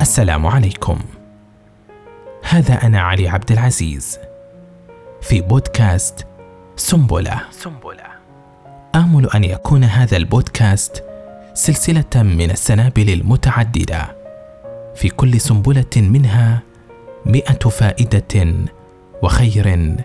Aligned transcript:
السلام 0.00 0.46
عليكم. 0.46 0.98
هذا 2.48 2.74
أنا 2.74 3.00
علي 3.00 3.28
عبد 3.28 3.52
العزيز. 3.52 4.18
في 5.22 5.40
بودكاست 5.40 6.26
سنبلة. 6.76 7.40
سنبلة. 7.50 8.04
آمل 8.94 9.30
أن 9.30 9.44
يكون 9.44 9.84
هذا 9.84 10.16
البودكاست 10.16 11.04
سلسلة 11.54 12.22
من 12.22 12.50
السنابل 12.50 13.10
المتعددة. 13.10 14.16
في 14.94 15.08
كل 15.08 15.40
سنبلة 15.40 15.96
منها 15.96 16.62
مئة 17.26 17.68
فائدة 17.68 18.54
وخير 19.22 19.96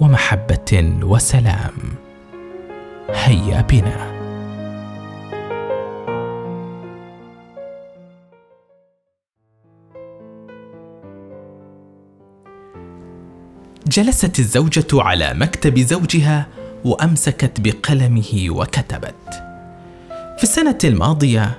ومحبة 0.00 0.98
وسلام. 1.02 1.74
هيا 3.10 3.60
بنا. 3.60 4.11
جلست 13.92 14.38
الزوجة 14.38 14.86
على 14.92 15.34
مكتب 15.34 15.78
زوجها 15.78 16.46
وأمسكت 16.84 17.60
بقلمه 17.60 18.46
وكتبت. 18.48 19.42
في 20.36 20.42
السنة 20.42 20.78
الماضية 20.84 21.58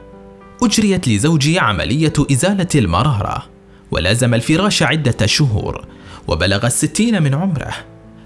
أجريت 0.64 1.08
لزوجي 1.08 1.60
عملية 1.60 2.14
إزالة 2.32 2.68
المرارة، 2.76 3.46
ولازم 3.92 4.34
الفراش 4.34 4.84
عدة 4.84 5.26
شهور، 5.26 5.86
وبلغ 6.28 6.66
الستين 6.66 7.24
من 7.24 7.34
عمره، 7.34 7.74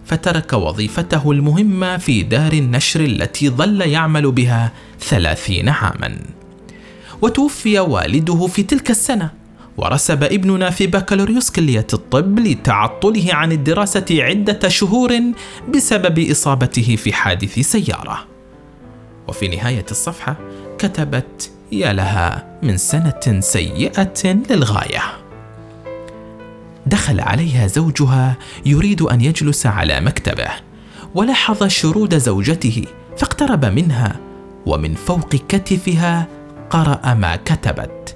فترك 0.05 0.53
وظيفته 0.53 1.31
المهمة 1.31 1.97
في 1.97 2.23
دار 2.23 2.53
النشر 2.53 3.01
التي 3.01 3.49
ظل 3.49 3.81
يعمل 3.81 4.31
بها 4.31 4.71
ثلاثين 4.99 5.69
عاما. 5.69 6.19
وتوفي 7.21 7.79
والده 7.79 8.47
في 8.47 8.63
تلك 8.63 8.91
السنة 8.91 9.36
ورسب 9.77 10.23
ابننا 10.23 10.69
في 10.69 10.87
بكالوريوس 10.87 11.49
كلية 11.49 11.87
الطب 11.93 12.39
لتعطله 12.39 13.33
عن 13.33 13.51
الدراسة 13.51 14.05
عدة 14.11 14.69
شهور 14.69 15.21
بسبب 15.75 16.19
إصابته 16.19 16.95
في 16.95 17.13
حادث 17.13 17.59
سيارة. 17.59 18.25
وفي 19.27 19.47
نهاية 19.47 19.85
الصفحة 19.91 20.37
كتبت: 20.77 21.51
يا 21.71 21.93
لها 21.93 22.59
من 22.63 22.77
سنة 22.77 23.39
سيئة 23.39 24.43
للغاية. 24.49 25.03
دخل 26.85 27.19
عليها 27.19 27.67
زوجها 27.67 28.37
يريد 28.65 29.01
أن 29.01 29.21
يجلس 29.21 29.65
على 29.65 30.01
مكتبه، 30.01 30.49
ولاحظ 31.15 31.63
شرود 31.63 32.17
زوجته 32.17 32.83
فاقترب 33.17 33.65
منها 33.65 34.15
ومن 34.65 34.93
فوق 34.93 35.29
كتفها 35.29 36.27
قرأ 36.69 37.13
ما 37.13 37.35
كتبت 37.35 38.06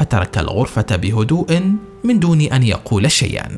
فترك 0.00 0.38
الغرفة 0.38 0.96
بهدوء 0.96 1.74
من 2.04 2.20
دون 2.20 2.40
أن 2.40 2.62
يقول 2.62 3.10
شيئا. 3.10 3.48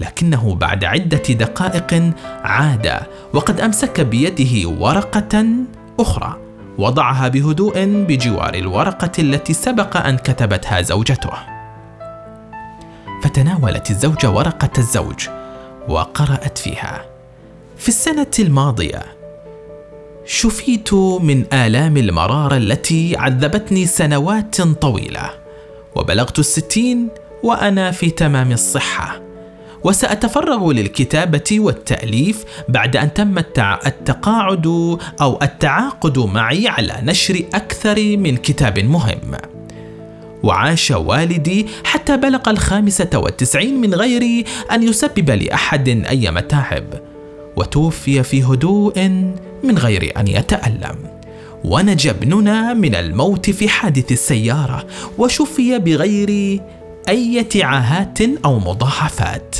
لكنه 0.00 0.54
بعد 0.54 0.84
عدة 0.84 1.34
دقائق 1.34 2.12
عاد 2.44 3.00
وقد 3.34 3.60
أمسك 3.60 4.00
بيده 4.00 4.68
ورقة 4.68 5.46
أخرى 6.00 6.36
وضعها 6.78 7.28
بهدوء 7.28 7.84
بجوار 7.84 8.54
الورقة 8.54 9.12
التي 9.18 9.52
سبق 9.52 9.96
أن 9.96 10.16
كتبتها 10.16 10.80
زوجته. 10.80 11.32
فتناولت 13.22 13.90
الزوجة 13.90 14.30
ورقة 14.30 14.70
الزوج 14.78 15.28
وقرأت 15.88 16.58
فيها. 16.58 17.04
في 17.76 17.88
السنة 17.88 18.32
الماضية 18.38 19.02
شفيت 20.24 20.94
من 20.94 21.44
آلام 21.52 21.96
المرارة 21.96 22.56
التي 22.56 23.16
عذبتني 23.16 23.86
سنوات 23.86 24.60
طويلة. 24.60 25.39
وبلغت 25.96 26.38
الستين 26.38 27.08
وأنا 27.42 27.90
في 27.90 28.10
تمام 28.10 28.52
الصحة. 28.52 29.20
وسأتفرغ 29.84 30.72
للكتابة 30.72 31.56
والتأليف 31.60 32.44
بعد 32.68 32.96
أن 32.96 33.14
تم 33.14 33.38
التقاعد 33.86 34.66
أو 35.20 35.38
التعاقد 35.42 36.18
معي 36.18 36.68
على 36.68 36.96
نشر 37.02 37.42
أكثر 37.54 38.16
من 38.16 38.36
كتاب 38.36 38.78
مهم. 38.78 39.32
وعاش 40.42 40.90
والدي 40.90 41.66
حتى 41.84 42.16
بلغ 42.16 42.50
الخامسة 42.50 43.10
والتسعين 43.14 43.80
من 43.80 43.94
غير 43.94 44.44
أن 44.72 44.82
يسبب 44.82 45.30
لأحد 45.30 45.88
أي 45.88 46.30
متاعب 46.30 46.84
وتوفي 47.56 48.22
في 48.22 48.44
هدوء 48.44 49.08
من 49.64 49.78
غير 49.78 50.12
أن 50.16 50.28
يتألم. 50.28 51.19
ونجا 51.64 52.10
ابننا 52.10 52.74
من 52.74 52.94
الموت 52.94 53.50
في 53.50 53.68
حادث 53.68 54.12
السيارة 54.12 54.86
وشفي 55.18 55.78
بغير 55.78 56.60
اي 57.08 57.46
عاهات 57.62 58.18
أو 58.44 58.58
مضاعفات. 58.58 59.56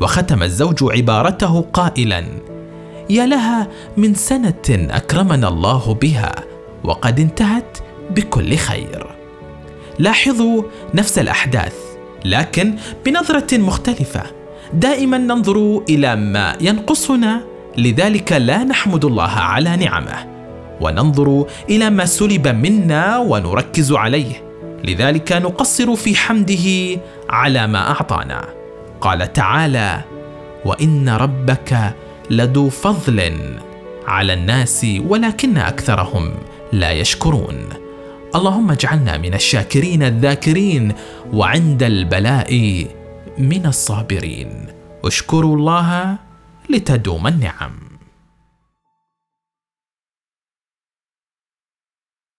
وختم 0.00 0.42
الزوج 0.42 0.78
عبارته 0.82 1.60
قائلا 1.60 2.24
يا 3.10 3.26
لها 3.26 3.68
من 3.96 4.14
سنة 4.14 4.64
أكرمنا 4.70 5.48
الله 5.48 5.94
بها 5.94 6.34
وقد 6.84 7.20
انتهت 7.20 7.78
بكل 8.10 8.56
خير. 8.56 9.06
لاحظوا 9.98 10.62
نفس 10.94 11.18
الأحداث 11.18 11.74
لكن 12.24 12.74
بنظرة 13.06 13.58
مختلفة. 13.58 14.22
دائما 14.72 15.18
ننظر 15.18 15.82
إلى 15.88 16.16
ما 16.16 16.56
ينقصنا 16.60 17.40
لذلك 17.78 18.32
لا 18.32 18.64
نحمد 18.64 19.04
الله 19.04 19.30
على 19.30 19.76
نعمه. 19.76 20.33
وننظر 20.80 21.46
إلى 21.70 21.90
ما 21.90 22.04
سلب 22.04 22.48
منا 22.48 23.18
ونركز 23.18 23.92
عليه. 23.92 24.44
لذلك 24.84 25.32
نقصر 25.32 25.96
في 25.96 26.16
حمده 26.16 27.00
على 27.30 27.66
ما 27.66 27.90
أعطانا. 27.90 28.48
قال 29.00 29.32
تعالى 29.32 30.00
وإن 30.64 31.08
ربك 31.08 31.94
لذو 32.30 32.68
فضل 32.68 33.32
على 34.06 34.32
الناس 34.32 34.86
ولكن 35.06 35.56
أكثرهم 35.58 36.34
لا 36.72 36.92
يشكرون. 36.92 37.68
اللهم 38.34 38.70
اجعلنا 38.70 39.18
من 39.18 39.34
الشاكرين 39.34 40.02
الذاكرين 40.02 40.92
وعند 41.32 41.82
البلاء 41.82 42.86
من 43.38 43.66
الصابرين. 43.66 44.66
اشكروا 45.04 45.56
الله 45.56 46.16
لتدوم 46.70 47.26
النعم. 47.26 47.72